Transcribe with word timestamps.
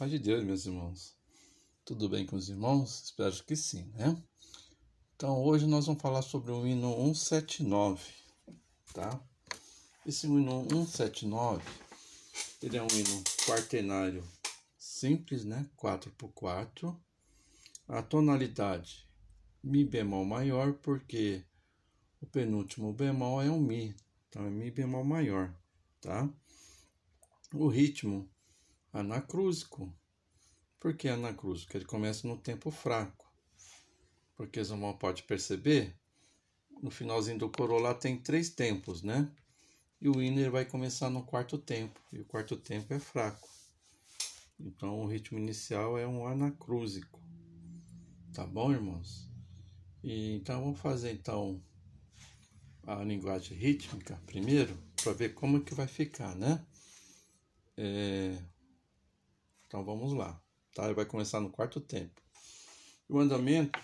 Paz 0.00 0.10
de 0.10 0.18
Deus, 0.18 0.42
meus 0.42 0.64
irmãos. 0.64 1.14
Tudo 1.84 2.08
bem 2.08 2.24
com 2.24 2.34
os 2.34 2.48
irmãos? 2.48 3.02
Espero 3.04 3.34
que 3.44 3.54
sim, 3.54 3.84
né? 3.92 4.16
Então, 5.14 5.44
hoje 5.44 5.66
nós 5.66 5.84
vamos 5.84 6.00
falar 6.00 6.22
sobre 6.22 6.52
o 6.52 6.66
hino 6.66 6.88
179, 7.14 8.02
tá? 8.94 9.22
Esse 10.06 10.26
hino 10.26 10.62
179, 10.70 11.62
ele 12.62 12.78
é 12.78 12.82
um 12.82 12.86
hino 12.86 13.22
quaternário 13.44 14.26
simples, 14.78 15.44
né? 15.44 15.68
4 15.76 16.10
por 16.12 16.30
4. 16.30 16.98
A 17.86 18.02
tonalidade 18.02 19.06
Mi 19.62 19.84
bemol 19.84 20.24
maior, 20.24 20.72
porque 20.78 21.44
o 22.22 22.26
penúltimo 22.26 22.90
bemol 22.94 23.42
é 23.42 23.50
um 23.50 23.60
Mi, 23.60 23.94
então 24.30 24.46
é 24.46 24.48
Mi 24.48 24.70
bemol 24.70 25.04
maior, 25.04 25.54
tá? 26.00 26.26
O 27.52 27.68
ritmo 27.68 28.26
anacrúsico. 28.92 29.94
Por 30.78 30.96
que 30.96 31.08
anacrúsico? 31.08 31.76
Ele 31.76 31.84
começa 31.84 32.26
no 32.26 32.36
tempo 32.36 32.70
fraco. 32.70 33.30
Porque 34.36 34.60
o 34.60 34.62
irmão 34.62 34.96
pode 34.96 35.22
perceber, 35.24 35.94
no 36.82 36.90
finalzinho 36.90 37.38
do 37.38 37.50
coro 37.50 37.78
lá 37.78 37.94
tem 37.94 38.18
três 38.18 38.50
tempos, 38.50 39.02
né? 39.02 39.30
E 40.00 40.08
o 40.08 40.22
inner 40.22 40.50
vai 40.50 40.64
começar 40.64 41.10
no 41.10 41.22
quarto 41.22 41.58
tempo, 41.58 42.00
e 42.10 42.20
o 42.20 42.24
quarto 42.24 42.56
tempo 42.56 42.94
é 42.94 42.98
fraco. 42.98 43.48
Então 44.58 45.00
o 45.00 45.06
ritmo 45.06 45.38
inicial 45.38 45.98
é 45.98 46.06
um 46.06 46.26
anacrúsico. 46.26 47.20
Tá 48.32 48.46
bom, 48.46 48.72
irmãos? 48.72 49.28
E, 50.02 50.36
então 50.36 50.62
vamos 50.62 50.80
fazer 50.80 51.12
então 51.12 51.62
a 52.86 53.04
linguagem 53.04 53.56
rítmica 53.56 54.20
primeiro, 54.24 54.76
para 55.02 55.12
ver 55.12 55.34
como 55.34 55.60
que 55.62 55.74
vai 55.74 55.86
ficar, 55.86 56.34
né? 56.34 56.64
É, 57.76 58.38
então 59.70 59.84
vamos 59.84 60.12
lá, 60.12 60.42
tá? 60.74 60.86
Ele 60.86 60.94
vai 60.94 61.04
começar 61.04 61.38
no 61.38 61.48
quarto 61.48 61.80
tempo. 61.80 62.20
O 63.08 63.20
andamento, 63.20 63.78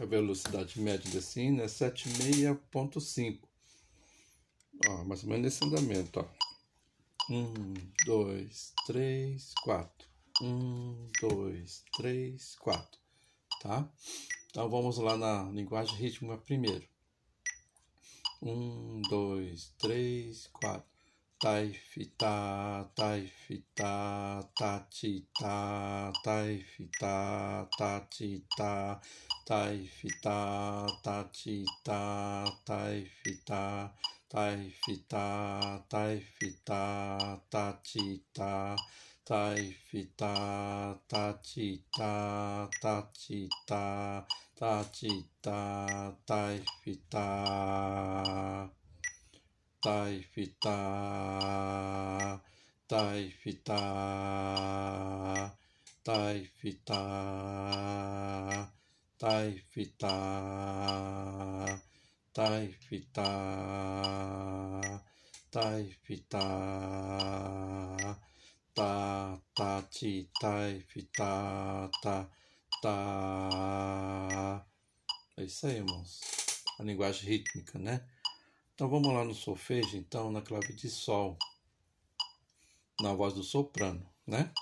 a 0.00 0.06
velocidade 0.06 0.80
média 0.80 1.10
desse 1.10 1.42
hino 1.42 1.60
é 1.60 1.66
76.5. 1.66 3.40
Ó, 4.88 5.04
mais 5.04 5.22
ou 5.24 5.28
menos 5.28 5.44
nesse 5.44 5.62
andamento, 5.62 6.20
ó. 6.20 6.26
1, 7.30 7.74
2, 8.06 8.72
3, 8.86 9.52
4. 9.62 10.08
1, 10.40 11.10
2, 11.20 11.84
3, 11.94 12.54
4. 12.54 13.00
Tá? 13.60 13.92
Então 14.46 14.70
vamos 14.70 14.96
lá 14.96 15.18
na 15.18 15.50
linguagem 15.50 15.94
rítmica 15.96 16.38
primeiro. 16.38 16.88
1, 18.40 19.02
2, 19.02 19.74
3, 19.76 20.46
4 20.46 20.91
tai 21.42 21.72
fita 21.74 22.88
tai 22.94 23.26
fita 23.26 24.48
ta 24.54 24.78
ti 24.94 25.26
ta 25.34 26.12
tai 26.22 26.62
fita 26.62 27.66
ta 27.76 27.98
ti 28.08 28.46
ta 28.56 29.00
tai 29.44 29.78
fita 29.96 30.86
ta 31.02 31.16
ti 31.32 31.64
ta 31.82 32.00
tai 32.64 33.02
fita 33.18 33.90
tai 34.28 34.70
fita 34.70 35.82
tai 35.88 36.20
fita 36.20 36.82
ta 37.50 37.72
ti 37.82 38.22
ta 38.32 38.76
tai 39.24 39.74
fita 39.90 40.34
ta 41.08 41.32
ti 41.42 41.82
ta 41.90 42.68
ta 42.80 43.02
ti 43.12 43.48
ta 43.66 44.24
ta 44.54 44.84
ti 44.94 45.14
ta 45.42 45.58
tai 46.24 46.62
fita 46.84 47.26
tai 49.82 50.22
fita 50.32 50.78
tai 52.86 53.30
fita 53.30 53.80
tai 56.04 56.46
fita 56.58 57.00
tai 59.18 59.58
fita 59.72 60.14
tai 62.32 62.72
fita 62.86 63.28
tai 65.50 65.92
fita 66.04 66.46
ta 68.72 69.36
ta 69.52 69.82
ti 69.90 70.30
tai 70.40 70.80
fita 70.86 71.90
ta 72.00 72.30
ta. 72.82 74.64
É 75.36 75.42
isso 75.42 75.66
aí 75.66 75.78
irmãos. 75.78 76.20
A 76.78 76.84
linguagem 76.84 77.28
rítmica 77.28 77.78
né 77.80 78.06
então 78.74 78.88
vamos 78.88 79.12
lá 79.12 79.24
no 79.24 79.34
solfejo, 79.34 79.96
então, 79.96 80.32
na 80.32 80.40
clave 80.40 80.72
de 80.72 80.88
sol, 80.88 81.36
na 83.00 83.12
voz 83.12 83.34
do 83.34 83.42
soprano, 83.42 84.06
né? 84.26 84.52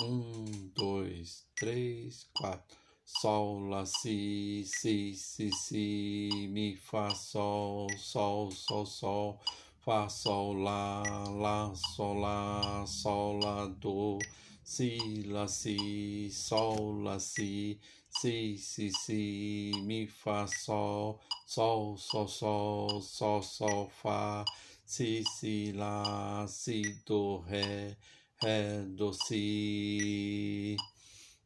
Um, 0.00 0.70
dois, 0.74 1.46
três, 1.54 2.28
quatro. 2.34 2.76
Sol, 3.04 3.68
lá, 3.68 3.86
si, 3.86 4.64
si, 4.66 5.14
si, 5.14 5.52
si, 5.52 6.48
mi, 6.50 6.76
fá, 6.76 7.14
sol, 7.14 7.88
sol, 7.96 8.50
sol, 8.50 8.84
sol, 8.86 9.40
fá, 9.80 10.08
sol, 10.08 10.54
lá, 10.54 11.02
lá, 11.30 11.74
sol, 11.74 12.18
lá, 12.18 12.84
sol, 12.86 13.38
lá, 13.38 13.66
do, 13.66 14.18
si, 14.66 15.22
lá, 15.28 15.46
si, 15.46 16.28
sol, 16.30 17.00
lá, 17.02 17.20
si, 17.20 17.80
si, 18.10 18.58
si, 18.58 18.90
si, 18.90 19.70
mi, 19.84 20.08
fá, 20.08 20.46
sol, 20.48 21.20
sol, 21.46 21.96
sol, 21.96 22.26
sol, 22.28 23.00
sol, 23.00 23.42
sol, 23.42 23.88
fá, 24.02 24.44
si, 24.84 25.22
si, 25.24 25.72
lá, 25.72 26.46
si, 26.48 26.82
do, 27.06 27.38
ré, 27.42 27.96
ré, 28.42 28.82
do, 28.88 29.12
si, 29.12 30.76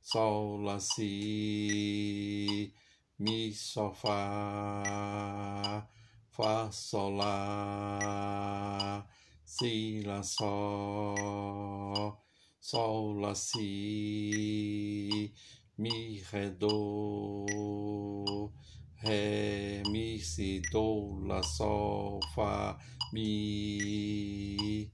sol, 0.03 0.63
lá, 0.63 0.81
si, 0.81 2.73
mi, 3.19 3.53
sol, 3.53 3.93
fá, 3.95 4.83
fá, 6.31 6.71
sol, 6.73 7.17
lá, 7.17 9.07
si, 9.45 10.03
lá, 10.07 10.23
sol, 10.23 12.19
sol, 12.61 13.15
lá, 13.15 13.35
si, 13.35 13.61
mi, 15.79 16.21
ré, 16.31 16.51
do, 16.51 17.47
ré, 18.97 19.83
mi, 19.87 20.21
si, 20.21 20.61
do, 20.71 21.21
lá, 21.27 21.43
sol, 21.43 22.21
fá, 22.35 22.79
mi. 23.13 24.93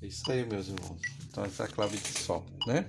É 0.00 0.06
isso 0.06 0.30
aí, 0.30 0.44
meus 0.46 0.68
irmãos. 0.68 1.00
Então, 1.26 1.44
essa 1.44 1.64
é 1.64 1.66
a 1.66 1.70
clave 1.70 1.96
de 1.96 2.18
sol, 2.18 2.44
né? 2.66 2.88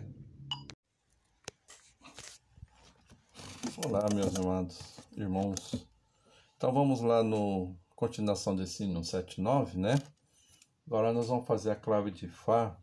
Olá, 3.85 4.05
meus 4.13 4.35
amados 4.35 4.77
irmãos. 5.15 5.87
Então, 6.57 6.73
vamos 6.73 6.99
lá 6.99 7.23
no 7.23 7.75
continuação 7.95 8.55
desse 8.55 8.85
no 8.85 9.01
7-9, 9.01 9.75
né? 9.75 9.95
Agora 10.85 11.13
nós 11.13 11.27
vamos 11.27 11.47
fazer 11.47 11.71
a 11.71 11.75
clave 11.75 12.11
de 12.11 12.27
Fá 12.27 12.77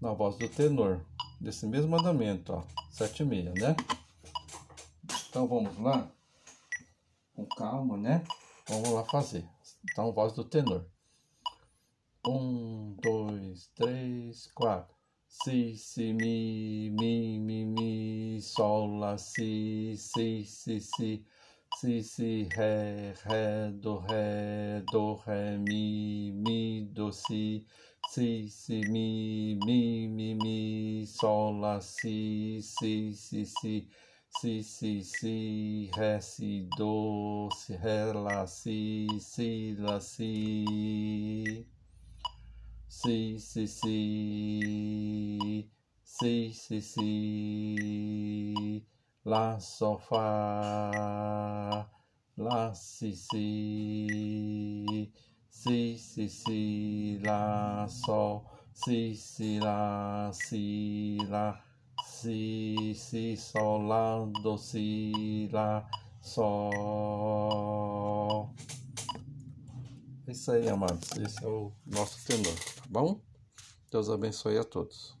na 0.00 0.12
voz 0.12 0.36
do 0.36 0.48
tenor, 0.48 1.04
desse 1.40 1.66
mesmo 1.66 1.96
andamento, 1.96 2.52
ó, 2.52 2.62
7 2.90 3.22
e 3.22 3.26
meia, 3.26 3.52
né? 3.54 3.76
Então 5.28 5.46
vamos 5.46 5.78
lá, 5.78 6.10
com 7.34 7.46
calma, 7.46 7.96
né? 7.96 8.24
Vamos 8.68 8.90
lá 8.90 9.04
fazer. 9.04 9.48
Então, 9.84 10.12
voz 10.12 10.32
do 10.32 10.42
tenor. 10.42 10.84
Um, 12.26 12.96
dois, 13.00 13.70
três, 13.74 14.48
quatro. 14.48 14.96
Si, 15.28 15.76
si, 15.76 16.12
mi, 16.12 16.90
mi, 16.90 17.38
mi, 17.38 17.64
mi, 17.64 18.40
sol, 18.40 18.98
lá, 18.98 19.16
si, 19.18 19.94
si, 19.96 20.44
si, 20.44 20.80
si, 20.80 21.24
si, 21.78 22.02
si, 22.02 22.48
ré, 22.52 23.12
ré, 23.22 23.70
do, 23.72 23.98
ré, 23.98 24.82
do, 24.90 25.14
ré, 25.14 25.58
mi, 25.58 26.32
mi, 26.32 26.86
do, 26.86 27.12
si, 27.12 27.66
si, 28.08 28.48
si, 28.48 28.80
mi, 28.88 29.54
mi, 29.66 30.06
mi, 30.08 30.34
mi, 30.34 31.04
sol, 31.06 31.60
lá, 31.60 31.80
si, 31.80 32.60
si, 32.62 33.12
si, 33.14 33.44
si, 33.44 33.88
si, 34.30 34.62
si, 34.62 35.02
si, 35.02 35.90
ré, 35.96 36.20
si, 36.20 36.68
do, 36.76 37.48
si, 37.54 37.76
ré, 37.76 38.12
lá, 38.12 38.46
si, 38.46 39.06
si, 39.20 39.74
lá, 39.78 40.00
si, 40.00 41.66
si, 42.88 43.38
si, 43.38 43.66
si, 43.66 45.70
si, 46.04 46.52
si, 46.54 46.80
si, 46.80 48.86
lá, 49.24 49.58
sol, 49.60 49.98
fá, 49.98 51.88
lá, 52.36 52.74
si, 52.74 53.12
si, 53.14 55.12
si, 55.66 55.98
si, 55.98 56.28
si, 56.28 57.20
lá, 57.24 57.88
sol, 57.88 58.44
si, 58.72 59.16
si, 59.16 59.58
lá, 59.58 60.30
si, 60.32 61.18
lá, 61.28 61.60
si, 62.04 62.94
si, 62.94 63.36
sol, 63.36 63.82
lá, 63.82 64.24
do, 64.42 64.56
si, 64.56 65.48
lá, 65.52 65.84
sol. 66.20 66.94
É 70.28 70.30
isso 70.30 70.52
aí, 70.52 70.68
amados. 70.68 71.10
Esse 71.18 71.44
é 71.44 71.48
o 71.48 71.72
nosso 71.84 72.24
tenor, 72.24 72.54
tá 72.54 72.84
bom? 72.88 73.20
Deus 73.90 74.08
abençoe 74.08 74.58
a 74.58 74.64
todos. 74.64 75.14